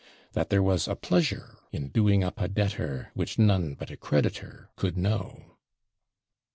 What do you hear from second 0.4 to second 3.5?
there was a pleasure in doing up a debtor which